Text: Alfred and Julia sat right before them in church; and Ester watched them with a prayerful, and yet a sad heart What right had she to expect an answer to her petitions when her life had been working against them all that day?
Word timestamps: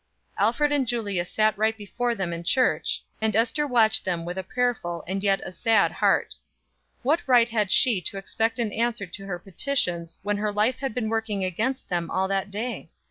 Alfred 0.39 0.71
and 0.71 0.87
Julia 0.87 1.23
sat 1.23 1.55
right 1.55 1.77
before 1.77 2.15
them 2.15 2.33
in 2.33 2.43
church; 2.43 3.03
and 3.21 3.35
Ester 3.35 3.67
watched 3.67 4.03
them 4.03 4.25
with 4.25 4.35
a 4.35 4.43
prayerful, 4.43 5.03
and 5.07 5.21
yet 5.21 5.39
a 5.45 5.51
sad 5.51 5.91
heart 5.91 6.33
What 7.03 7.21
right 7.27 7.49
had 7.49 7.71
she 7.71 8.01
to 8.07 8.17
expect 8.17 8.57
an 8.57 8.73
answer 8.73 9.05
to 9.05 9.25
her 9.27 9.37
petitions 9.37 10.17
when 10.23 10.37
her 10.37 10.51
life 10.51 10.79
had 10.79 10.95
been 10.95 11.09
working 11.09 11.43
against 11.45 11.87
them 11.89 12.09
all 12.09 12.27
that 12.29 12.49
day? 12.49 12.89